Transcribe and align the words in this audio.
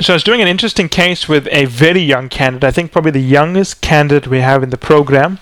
so 0.00 0.12
I 0.12 0.16
was 0.16 0.24
doing 0.24 0.40
an 0.40 0.48
interesting 0.48 0.88
case 0.88 1.28
with 1.28 1.46
a 1.50 1.66
very 1.66 2.00
young 2.00 2.28
candidate. 2.28 2.64
I 2.66 2.70
think 2.70 2.90
probably 2.90 3.10
the 3.10 3.20
youngest 3.20 3.80
candidate 3.80 4.26
we 4.26 4.40
have 4.40 4.62
in 4.62 4.70
the 4.70 4.78
program. 4.78 5.38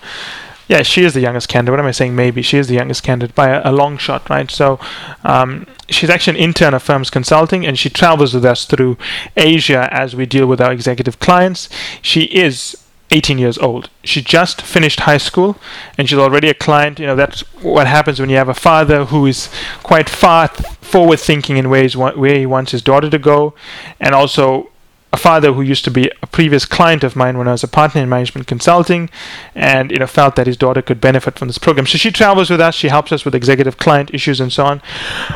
Yeah, 0.67 0.83
she 0.83 1.03
is 1.03 1.13
the 1.13 1.21
youngest 1.21 1.49
candidate. 1.49 1.71
What 1.71 1.79
am 1.79 1.87
I 1.87 1.91
saying? 1.91 2.15
Maybe 2.15 2.41
she 2.41 2.57
is 2.57 2.67
the 2.67 2.75
youngest 2.75 3.01
candidate 3.01 3.35
by 3.35 3.49
a, 3.49 3.61
a 3.69 3.71
long 3.71 3.97
shot, 3.97 4.29
right? 4.29 4.51
So 4.51 4.79
um, 5.23 5.65
she's 5.87 6.09
actually 6.09 6.37
an 6.37 6.43
intern 6.43 6.73
at 6.73 6.81
Firms 6.81 7.09
Consulting, 7.09 7.65
and 7.65 7.79
she 7.79 7.89
travels 7.89 8.33
with 8.33 8.45
us 8.45 8.65
through 8.65 8.97
Asia 9.35 9.89
as 9.91 10.15
we 10.15 10.25
deal 10.25 10.45
with 10.45 10.61
our 10.61 10.71
executive 10.71 11.19
clients. 11.19 11.69
She 12.01 12.23
is 12.25 12.77
18 13.11 13.37
years 13.37 13.57
old. 13.57 13.89
She 14.03 14.21
just 14.21 14.61
finished 14.61 15.01
high 15.01 15.17
school 15.17 15.57
and 15.97 16.07
she's 16.07 16.17
already 16.17 16.49
a 16.49 16.53
client. 16.53 16.99
You 16.99 17.07
know, 17.07 17.15
that's 17.15 17.41
what 17.61 17.87
happens 17.87 18.19
when 18.19 18.29
you 18.29 18.37
have 18.37 18.49
a 18.49 18.53
father 18.53 19.05
who 19.05 19.25
is 19.25 19.49
quite 19.83 20.09
far 20.09 20.47
forward 20.47 21.19
thinking 21.19 21.57
in 21.57 21.69
ways 21.69 21.95
where 21.97 22.37
he 22.37 22.45
wants 22.45 22.71
his 22.71 22.81
daughter 22.81 23.09
to 23.09 23.19
go 23.19 23.53
and 23.99 24.13
also 24.13 24.69
a 25.11 25.17
father 25.17 25.53
who 25.53 25.61
used 25.61 25.83
to 25.85 25.91
be 25.91 26.11
a 26.21 26.27
previous 26.27 26.65
client 26.65 27.03
of 27.03 27.15
mine 27.15 27.37
when 27.37 27.47
I 27.47 27.51
was 27.51 27.63
a 27.63 27.67
partner 27.67 28.01
in 28.01 28.09
management 28.09 28.45
consulting, 28.45 29.09
and 29.55 29.91
you 29.91 29.97
know 29.97 30.05
felt 30.07 30.35
that 30.35 30.45
his 30.45 30.57
daughter 30.57 30.81
could 30.81 31.01
benefit 31.01 31.39
from 31.39 31.47
this 31.47 31.57
program. 31.57 31.87
So 31.87 31.97
she 31.97 32.11
travels 32.11 32.49
with 32.49 32.61
us. 32.61 32.75
She 32.75 32.89
helps 32.89 33.11
us 33.11 33.25
with 33.25 33.33
executive 33.33 33.77
client 33.77 34.13
issues 34.13 34.39
and 34.39 34.53
so 34.53 34.65
on. 34.65 34.81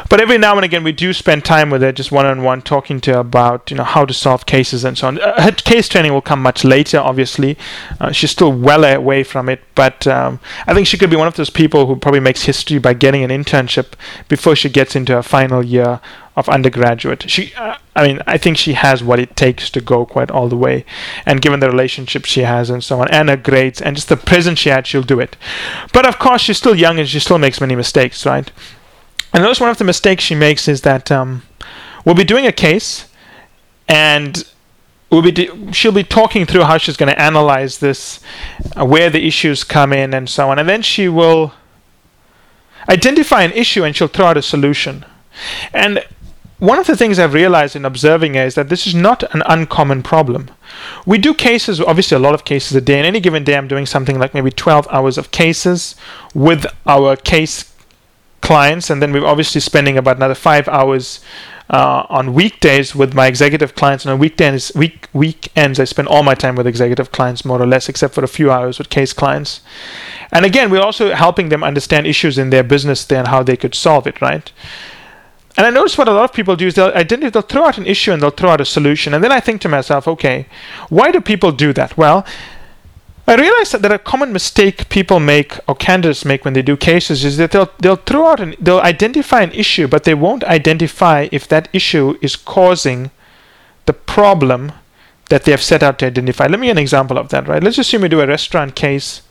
But 0.10 0.22
every 0.22 0.38
now 0.38 0.56
and 0.56 0.66
again, 0.66 0.84
we 0.84 0.92
do 0.92 1.12
spend 1.12 1.44
time 1.44 1.72
with 1.72 1.82
her, 1.82 1.92
just 1.92 2.12
one 2.12 2.26
on 2.26 2.44
one, 2.44 2.62
talking 2.62 3.02
to 3.02 3.14
her 3.14 3.20
about 3.20 3.72
you 3.72 3.78
know 3.78 3.84
how 3.84 4.06
to 4.06 4.14
solve 4.14 4.46
cases 4.46 4.84
and 4.84 4.98
so 4.98 5.08
on. 5.08 5.20
Uh, 5.20 5.42
her 5.42 5.52
case 5.52 5.88
training 5.88 6.14
will 6.14 6.22
come 6.22 6.42
much 6.42 6.64
later. 6.64 7.00
Obviously, 7.00 7.58
uh, 8.00 8.12
she's 8.12 8.32
still 8.32 8.52
well 8.52 8.84
away 8.84 9.24
from 9.24 9.50
it, 9.50 9.62
but 9.74 10.06
um, 10.06 10.40
I 10.68 10.74
think 10.76 10.86
she 10.86 10.98
could 10.98 11.10
be 11.10 11.16
one 11.16 11.28
of 11.28 11.36
those 11.36 11.50
people 11.50 11.88
who 11.88 11.96
probably 11.96 12.20
makes 12.20 12.44
history 12.44 12.78
by 12.78 12.94
getting 12.94 13.24
an 13.24 13.32
internship 13.32 13.94
before 14.28 14.56
she 14.56 14.70
gets 14.70 14.96
into 14.96 15.14
her 15.14 15.24
final 15.24 15.64
year 15.64 16.00
of 16.36 16.50
undergraduate. 16.50 17.30
She, 17.30 17.54
uh, 17.56 17.78
I 17.96 18.08
mean, 18.08 18.22
I 18.26 18.38
think 18.38 18.58
she 18.58 18.74
has 18.74 19.04
what 19.04 19.20
it 19.20 19.36
takes 19.36 19.70
to 19.70 19.82
go 19.82 20.06
quite 20.06 20.32
all 20.32 20.50
the 20.50 20.58
way. 20.58 20.84
And 21.26 21.42
given 21.42 21.60
the 21.60 21.70
relationship 21.70 22.26
she 22.26 22.42
has 22.42 22.70
and 22.70 22.84
so 22.84 23.02
on, 23.02 23.10
and 23.12 23.30
her 23.30 23.38
grades, 23.38 23.82
and 23.82 23.96
just 23.96 24.10
the 24.10 24.18
presence 24.18 24.60
she 24.60 24.70
had, 24.70 24.88
she'll 24.88 25.04
do 25.04 25.20
it. 25.20 25.38
But 25.94 26.08
of 26.08 26.18
course, 26.18 26.42
she's 26.42 26.58
still 26.58 26.76
young 26.76 27.00
and 27.00 27.08
she 27.08 27.20
still 27.20 27.38
makes 27.38 27.62
many 27.62 27.76
mistakes, 27.76 28.26
right? 28.26 28.52
And 29.32 29.44
those 29.44 29.60
one 29.60 29.70
of 29.70 29.78
the 29.78 29.84
mistakes 29.84 30.24
she 30.24 30.36
makes 30.36 30.68
is 30.68 30.82
that 30.82 31.12
um, 31.12 31.44
we'll 32.04 32.16
be 32.16 32.24
doing 32.24 32.48
a 32.48 32.52
case, 32.52 33.08
and 33.88 34.44
we'll 35.10 35.22
be 35.22 35.32
de- 35.32 35.72
she'll 35.72 35.92
be 35.92 36.04
talking 36.04 36.46
through 36.46 36.64
how 36.64 36.78
she's 36.78 36.98
going 36.98 37.14
to 37.14 37.22
analyze 37.22 37.78
this, 37.78 38.20
uh, 38.76 38.86
where 38.86 39.10
the 39.10 39.28
issues 39.28 39.64
come 39.64 39.94
in, 39.94 40.14
and 40.14 40.30
so 40.30 40.50
on. 40.50 40.58
And 40.58 40.68
then 40.68 40.82
she 40.82 41.08
will 41.08 41.54
identify 42.90 43.44
an 43.44 43.52
issue 43.54 43.84
and 43.84 43.96
she'll 43.96 44.08
throw 44.08 44.28
out 44.28 44.38
a 44.38 44.42
solution. 44.42 45.06
And 45.74 46.06
one 46.64 46.80
of 46.80 46.88
the 46.88 46.96
things 46.96 47.20
I've 47.20 47.34
realized 47.34 47.76
in 47.76 47.84
observing 47.84 48.36
is 48.36 48.56
that 48.56 48.70
this 48.70 48.88
is 48.88 48.96
not 48.96 49.22
an 49.36 49.44
uncommon 49.48 50.02
problem. 50.02 50.50
We 51.06 51.18
do 51.18 51.34
cases, 51.34 51.82
obviously, 51.82 52.16
a 52.16 52.22
lot 52.22 52.34
of 52.34 52.46
cases 52.46 52.74
a 52.74 52.80
day. 52.80 53.00
In 53.00 53.06
any 53.06 53.20
given 53.20 53.44
day, 53.44 53.58
I'm 53.58 53.68
doing 53.68 53.86
something 53.86 54.18
like 54.18 54.34
maybe 54.34 54.50
12 54.50 54.88
hours 54.90 55.18
of 55.18 55.32
cases 55.32 55.98
with 56.34 56.66
our 56.86 57.18
case 57.18 57.70
clients, 58.40 58.90
and 58.90 59.02
then 59.02 59.12
we're 59.12 59.26
obviously 59.26 59.60
spending 59.60 59.98
about 59.98 60.16
another 60.16 60.36
five 60.36 60.70
hours 60.70 61.20
uh, 61.70 62.06
on 62.10 62.34
weekdays 62.34 62.96
with 62.96 63.14
my 63.14 63.28
executive 63.28 63.76
clients. 63.76 64.06
And 64.06 64.14
on 64.14 64.20
weekends, 64.20 64.72
week 64.74 65.10
weekends, 65.12 65.82
I 65.82 65.84
spend 65.84 66.08
all 66.08 66.24
my 66.24 66.34
time 66.34 66.56
with 66.56 66.66
executive 66.66 67.12
clients, 67.12 67.44
more 67.44 67.62
or 67.62 67.68
less, 67.68 67.90
except 67.90 68.14
for 68.14 68.24
a 68.24 68.28
few 68.40 68.52
hours 68.52 68.80
with 68.80 68.90
case 68.90 69.12
clients. 69.12 69.60
And 70.32 70.46
again, 70.46 70.72
we're 70.72 70.82
also 70.82 71.14
helping 71.14 71.50
them 71.50 71.62
understand 71.62 72.08
issues 72.08 72.38
in 72.38 72.52
their 72.52 72.64
business 72.64 73.12
and 73.12 73.28
how 73.28 73.44
they 73.44 73.58
could 73.58 73.76
solve 73.76 74.08
it, 74.08 74.22
right? 74.22 74.50
And 75.56 75.68
I 75.68 75.70
notice 75.70 75.98
what 75.98 76.08
a 76.08 76.14
lot 76.14 76.24
of 76.24 76.34
people 76.34 76.56
do 76.56 76.68
is 76.68 76.76
they'll 76.76 76.88
identify, 76.88 77.30
they'll 77.30 77.42
throw 77.44 77.66
out 77.66 77.78
an 77.78 77.86
issue 77.86 78.12
and 78.12 78.22
they'll 78.22 78.32
throw 78.32 78.50
out 78.50 78.62
a 78.62 78.66
solution. 78.66 79.14
And 79.14 79.24
then 79.24 79.32
I 79.32 79.40
think 79.40 79.62
to 79.62 79.70
myself, 79.70 80.08
okay, 80.08 80.48
why 80.90 81.12
do 81.12 81.22
people 81.22 81.52
do 81.52 81.74
that? 81.74 81.96
Well, 81.96 82.26
I 83.28 83.36
realize 83.36 83.72
that, 83.72 83.82
that 83.84 83.92
a 83.92 84.00
common 84.00 84.34
mistake 84.34 84.90
people 84.90 85.20
make 85.20 85.58
or 85.68 85.76
candidates 85.76 86.26
make 86.26 86.44
when 86.44 86.54
they 86.54 86.62
do 86.62 86.76
cases 86.76 87.24
is 87.24 87.38
that 87.38 87.52
they'll 87.52 87.72
they'll 87.80 87.96
throw 87.96 88.28
out 88.28 88.42
and 88.42 88.56
they'll 88.60 88.82
identify 88.82 89.42
an 89.42 89.54
issue, 89.54 89.88
but 89.88 90.04
they 90.04 90.14
won't 90.14 90.44
identify 90.44 91.30
if 91.32 91.48
that 91.48 91.70
issue 91.72 92.18
is 92.22 92.36
causing 92.36 93.12
the 93.86 93.94
problem 93.94 94.74
that 95.30 95.46
they 95.46 95.52
have 95.52 95.62
set 95.62 95.82
out 95.82 96.00
to 96.00 96.08
identify. 96.08 96.48
Let 96.48 96.60
me 96.60 96.68
give 96.68 96.76
an 96.76 96.82
example 96.82 97.18
of 97.18 97.30
that, 97.30 97.48
right? 97.48 97.64
Let's 97.64 97.78
assume 97.78 98.02
we 98.02 98.10
do 98.10 98.20
a 98.20 98.28
restaurant 98.28 98.76
case. 98.76 99.22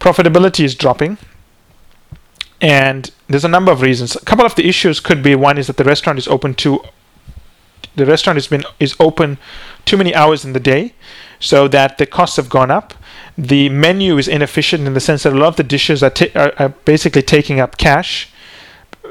Profitability 0.00 0.64
is 0.64 0.74
dropping 0.74 1.16
and 2.60 3.10
there's 3.28 3.44
a 3.44 3.48
number 3.48 3.72
of 3.72 3.82
reasons. 3.82 4.16
A 4.16 4.20
couple 4.20 4.46
of 4.46 4.54
the 4.54 4.68
issues 4.68 5.00
could 5.00 5.22
be 5.22 5.34
one 5.34 5.58
is 5.58 5.66
that 5.66 5.76
the 5.76 5.84
restaurant 5.84 6.18
is 6.18 6.28
open 6.28 6.54
too. 6.54 6.80
The 7.94 8.06
restaurant 8.06 8.36
has 8.36 8.46
been 8.46 8.64
is 8.78 8.94
open 9.00 9.38
too 9.84 9.96
many 9.96 10.14
hours 10.14 10.44
in 10.44 10.52
the 10.52 10.60
day, 10.60 10.94
so 11.38 11.68
that 11.68 11.98
the 11.98 12.06
costs 12.06 12.36
have 12.36 12.48
gone 12.48 12.70
up. 12.70 12.94
The 13.38 13.68
menu 13.68 14.16
is 14.16 14.28
inefficient 14.28 14.86
in 14.86 14.94
the 14.94 15.00
sense 15.00 15.24
that 15.24 15.32
a 15.32 15.36
lot 15.36 15.48
of 15.48 15.56
the 15.56 15.62
dishes 15.62 16.02
are, 16.02 16.10
ta- 16.10 16.32
are, 16.34 16.52
are 16.58 16.68
basically 16.70 17.22
taking 17.22 17.60
up 17.60 17.76
cash 17.76 18.30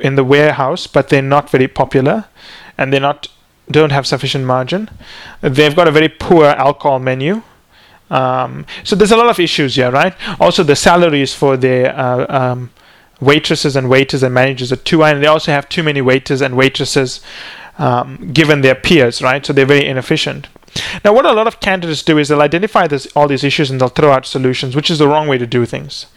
in 0.01 0.15
the 0.15 0.23
warehouse, 0.23 0.87
but 0.87 1.09
they're 1.09 1.21
not 1.21 1.49
very 1.49 1.67
popular, 1.67 2.25
and 2.77 2.91
they're 2.91 2.99
not 2.99 3.27
don't 3.69 3.91
have 3.91 4.05
sufficient 4.05 4.45
margin. 4.45 4.89
They've 5.41 5.75
got 5.75 5.87
a 5.87 5.91
very 5.91 6.09
poor 6.09 6.45
alcohol 6.45 6.99
menu. 6.99 7.41
Um, 8.11 8.65
so 8.83 8.95
there's 8.95 9.11
a 9.11 9.17
lot 9.17 9.29
of 9.29 9.39
issues 9.39 9.75
here, 9.75 9.89
right? 9.89 10.13
Also, 10.39 10.63
the 10.63 10.75
salaries 10.75 11.33
for 11.33 11.57
the 11.57 11.89
uh, 11.89 12.25
um, 12.29 12.69
waitresses 13.25 13.75
and 13.75 13.89
waiters 13.89 14.23
and 14.23 14.33
managers 14.33 14.71
are 14.71 14.77
too 14.77 15.01
high, 15.01 15.11
and 15.11 15.23
they 15.23 15.27
also 15.27 15.51
have 15.51 15.67
too 15.67 15.83
many 15.83 16.01
waiters 16.01 16.41
and 16.41 16.55
waitresses 16.55 17.21
um, 17.77 18.31
given 18.31 18.61
their 18.61 18.75
peers, 18.75 19.21
right? 19.21 19.45
So 19.45 19.53
they're 19.53 19.65
very 19.65 19.85
inefficient. 19.85 20.47
Now, 21.03 21.13
what 21.13 21.25
a 21.25 21.31
lot 21.31 21.47
of 21.47 21.59
candidates 21.59 22.03
do 22.03 22.17
is 22.17 22.27
they'll 22.27 22.41
identify 22.41 22.87
this, 22.87 23.07
all 23.15 23.27
these 23.27 23.43
issues 23.43 23.71
and 23.71 23.79
they'll 23.79 23.89
throw 23.89 24.11
out 24.11 24.25
solutions, 24.25 24.75
which 24.75 24.89
is 24.89 24.99
the 24.99 25.07
wrong 25.07 25.27
way 25.27 25.37
to 25.37 25.47
do 25.47 25.65
things. 25.65 26.07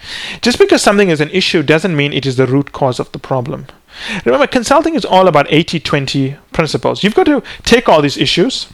Just 0.43 0.59
because 0.59 0.83
something 0.83 1.11
is 1.11 1.21
an 1.21 1.31
issue 1.31 1.63
doesn't 1.63 1.97
mean 1.97 2.13
it 2.13 2.27
is 2.27 2.37
the 2.37 2.47
root 2.47 2.73
cause 2.73 2.99
of 2.99 3.11
the 3.13 3.19
problem. 3.19 3.67
Remember, 4.25 4.47
consulting 4.47 4.95
is 4.95 5.05
all 5.05 5.29
about 5.29 5.47
80 5.49 5.81
20 5.81 6.37
principles. 6.53 7.03
You've 7.03 7.15
got 7.15 7.27
to 7.27 7.43
take 7.63 7.89
all 7.89 8.03
these 8.03 8.17
issues 8.17 8.69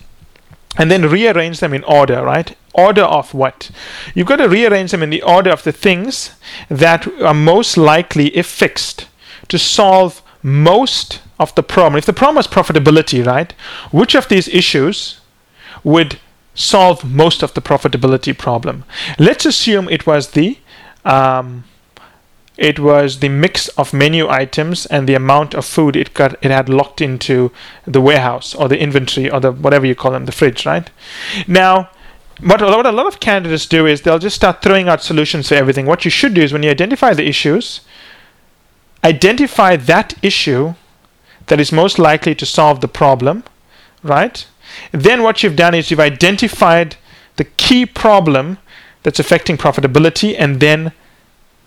and 0.77 0.91
then 0.91 1.09
rearrange 1.09 1.61
them 1.61 1.75
in 1.75 1.85
order, 1.85 2.23
right? 2.23 2.57
Order 2.75 3.03
of 3.03 3.33
what? 3.33 3.71
You've 4.15 4.27
got 4.27 4.37
to 4.37 4.49
rearrange 4.49 4.91
them 4.91 5.03
in 5.03 5.11
the 5.11 5.23
order 5.23 5.51
of 5.51 5.63
the 5.63 5.73
things 5.73 6.33
that 6.69 7.07
are 7.23 7.35
most 7.35 7.77
likely, 7.77 8.37
if 8.37 8.47
fixed, 8.47 9.07
to 9.49 9.59
solve 9.59 10.23
most 10.43 11.21
of 11.39 11.55
the 11.55 11.63
problem. 11.63 11.99
If 11.99 12.07
the 12.07 12.13
problem 12.13 12.39
is 12.39 12.47
profitability, 12.47 13.25
right? 13.25 13.53
Which 13.93 14.15
of 14.15 14.29
these 14.29 14.49
issues 14.49 15.21
would 15.83 16.19
solve 16.55 17.05
most 17.05 17.43
of 17.43 17.55
the 17.55 17.63
profitability 17.63 18.37
problem? 18.37 18.85
Let's 19.19 19.47
assume 19.47 19.89
it 19.89 20.07
was 20.07 20.31
the 20.31 20.59
um, 21.05 21.65
it 22.57 22.79
was 22.79 23.19
the 23.19 23.29
mix 23.29 23.69
of 23.69 23.93
menu 23.93 24.29
items 24.29 24.87
and 24.87 25.09
the 25.09 25.15
amount 25.15 25.55
of 25.55 25.65
food 25.65 25.97
it 25.97 26.15
got 26.15 26.37
it 26.45 26.51
had 26.51 26.69
locked 26.69 27.01
into 27.01 27.51
the 27.85 28.01
warehouse 28.01 28.55
or 28.55 28.69
the 28.69 28.79
inventory 28.79 29.29
or 29.29 29.41
the 29.41 29.51
whatever 29.51 29.85
you 29.85 29.95
call 29.95 30.13
them 30.13 30.25
the 30.25 30.33
fridge 30.33 30.65
right 30.65 30.89
now 31.49 31.91
what, 32.41 32.61
what 32.61 32.87
a 32.87 32.93
lot 32.93 33.07
of 33.07 33.21
candidates 33.21 33.67
do 33.67 33.87
is 33.87 34.03
they'll 34.03 34.19
just 34.19 34.37
start 34.37 34.63
throwing 34.63 34.89
out 34.89 35.03
solutions 35.03 35.49
for 35.49 35.55
everything 35.55 35.87
what 35.87 36.05
you 36.05 36.11
should 36.11 36.35
do 36.35 36.43
is 36.43 36.53
when 36.53 36.63
you 36.63 36.71
identify 36.71 37.13
the 37.15 37.27
issues 37.27 37.81
identify 39.03 39.77
that 39.77 40.15
issue 40.23 40.75
that 41.47 41.61
is 41.61 41.71
most 41.73 41.99
likely 41.99 42.35
to 42.35 42.47
solve 42.47 42.81
the 42.81 42.89
problem 42.89 43.45
right 44.03 44.47
then 44.93 45.23
what 45.23 45.43
you've 45.43 45.57
done 45.57 45.75
is 45.75 45.91
you've 45.91 46.01
identified 46.01 46.97
the 47.37 47.45
key 47.45 47.85
problem 47.87 48.59
that's 49.03 49.21
affecting 49.21 49.57
profitability 49.57 50.35
and 50.39 50.61
then 50.61 50.93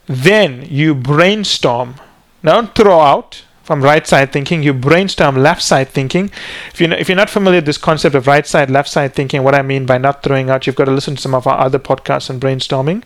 then 0.08 0.66
you 0.70 0.96
brainstorm. 0.96 1.96
Now 2.42 2.62
Don't 2.62 2.76
throw 2.76 3.00
out 3.02 3.44
from 3.68 3.82
right 3.82 4.08
side 4.08 4.32
thinking, 4.32 4.64
you 4.64 4.74
brainstorm 4.74 5.36
left 5.36 5.62
side 5.62 5.90
thinking. 5.90 6.32
If, 6.74 6.80
you 6.80 6.90
if 6.94 7.10
you're 7.10 7.18
not 7.18 7.30
familiar 7.30 7.58
with 7.58 7.66
this 7.66 7.78
concept 7.78 8.16
of 8.16 8.26
right 8.26 8.48
side, 8.48 8.72
left 8.72 8.88
side 8.88 9.14
thinking, 9.14 9.44
what 9.44 9.54
I 9.54 9.62
mean 9.62 9.86
by 9.86 9.98
not 9.98 10.24
throwing 10.24 10.50
out, 10.50 10.66
you've 10.66 10.78
got 10.78 10.86
to 10.86 10.92
listen 10.92 11.18
to 11.18 11.22
some 11.22 11.36
of 11.36 11.46
our 11.46 11.60
other 11.60 11.78
podcasts 11.78 12.30
on 12.30 12.40
brainstorming. 12.40 13.04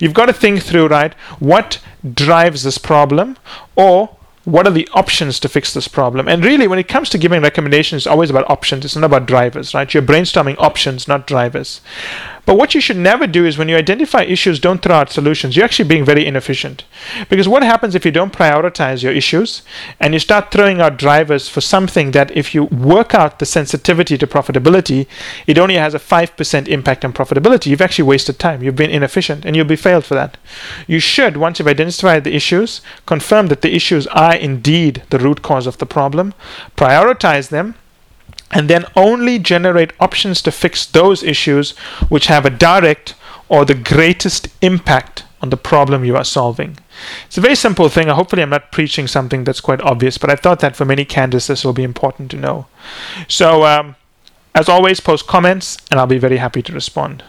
You've 0.00 0.12
got 0.12 0.26
to 0.26 0.32
think 0.32 0.62
through, 0.62 0.88
right, 0.88 1.14
what 1.38 1.78
drives 2.12 2.64
this 2.64 2.76
problem 2.76 3.38
or 3.76 4.16
what 4.44 4.66
are 4.66 4.72
the 4.72 4.88
options 4.94 5.38
to 5.38 5.48
fix 5.48 5.72
this 5.72 5.86
problem? 5.86 6.26
And 6.26 6.44
really, 6.44 6.66
when 6.66 6.80
it 6.80 6.88
comes 6.88 7.08
to 7.10 7.18
giving 7.18 7.40
recommendations, 7.40 8.00
it's 8.00 8.06
always 8.08 8.30
about 8.30 8.50
options. 8.50 8.84
It's 8.84 8.96
not 8.96 9.04
about 9.04 9.26
drivers, 9.26 9.74
right? 9.74 9.94
You're 9.94 10.02
brainstorming 10.02 10.56
options, 10.58 11.06
not 11.06 11.28
drivers. 11.28 11.80
But 12.46 12.56
what 12.56 12.74
you 12.74 12.80
should 12.80 12.96
never 12.96 13.26
do 13.26 13.44
is 13.46 13.58
when 13.58 13.68
you 13.68 13.76
identify 13.76 14.22
issues, 14.22 14.58
don't 14.58 14.82
throw 14.82 14.96
out 14.96 15.10
solutions. 15.10 15.56
You're 15.56 15.64
actually 15.64 15.88
being 15.88 16.04
very 16.04 16.26
inefficient. 16.26 16.84
Because 17.28 17.48
what 17.48 17.62
happens 17.62 17.94
if 17.94 18.04
you 18.04 18.10
don't 18.10 18.32
prioritize 18.32 19.02
your 19.02 19.12
issues 19.12 19.62
and 19.98 20.14
you 20.14 20.20
start 20.20 20.50
throwing 20.50 20.80
out 20.80 20.96
drivers 20.96 21.48
for 21.48 21.60
something 21.60 22.10
that, 22.12 22.36
if 22.36 22.54
you 22.54 22.64
work 22.64 23.14
out 23.14 23.38
the 23.38 23.46
sensitivity 23.46 24.16
to 24.18 24.26
profitability, 24.26 25.06
it 25.46 25.58
only 25.58 25.76
has 25.76 25.94
a 25.94 25.98
5% 25.98 26.68
impact 26.68 27.04
on 27.04 27.12
profitability? 27.12 27.66
You've 27.66 27.80
actually 27.80 28.08
wasted 28.08 28.38
time. 28.38 28.62
You've 28.62 28.76
been 28.76 28.90
inefficient 28.90 29.44
and 29.44 29.54
you'll 29.54 29.64
be 29.64 29.76
failed 29.76 30.04
for 30.04 30.14
that. 30.14 30.36
You 30.86 31.00
should, 31.00 31.36
once 31.36 31.58
you've 31.58 31.68
identified 31.68 32.24
the 32.24 32.34
issues, 32.34 32.80
confirm 33.06 33.48
that 33.48 33.62
the 33.62 33.74
issues 33.74 34.06
are 34.08 34.34
indeed 34.34 35.02
the 35.10 35.18
root 35.18 35.42
cause 35.42 35.66
of 35.66 35.78
the 35.78 35.86
problem, 35.86 36.34
prioritize 36.76 37.48
them 37.48 37.74
and 38.50 38.68
then 38.68 38.84
only 38.96 39.38
generate 39.38 39.92
options 40.00 40.42
to 40.42 40.50
fix 40.50 40.86
those 40.86 41.22
issues 41.22 41.70
which 42.08 42.26
have 42.26 42.44
a 42.44 42.50
direct 42.50 43.14
or 43.48 43.64
the 43.64 43.74
greatest 43.74 44.48
impact 44.60 45.24
on 45.42 45.50
the 45.50 45.56
problem 45.56 46.04
you 46.04 46.16
are 46.16 46.24
solving. 46.24 46.76
It's 47.26 47.38
a 47.38 47.40
very 47.40 47.54
simple 47.54 47.88
thing. 47.88 48.08
Hopefully, 48.08 48.42
I'm 48.42 48.50
not 48.50 48.72
preaching 48.72 49.06
something 49.06 49.44
that's 49.44 49.60
quite 49.60 49.80
obvious, 49.80 50.18
but 50.18 50.30
I 50.30 50.36
thought 50.36 50.60
that 50.60 50.76
for 50.76 50.84
many 50.84 51.04
candidates, 51.04 51.46
this 51.46 51.64
will 51.64 51.72
be 51.72 51.82
important 51.82 52.30
to 52.32 52.36
know. 52.36 52.66
So, 53.26 53.64
um, 53.64 53.96
as 54.54 54.68
always, 54.68 55.00
post 55.00 55.26
comments 55.26 55.78
and 55.90 55.98
I'll 55.98 56.06
be 56.06 56.18
very 56.18 56.36
happy 56.36 56.62
to 56.62 56.72
respond. 56.72 57.24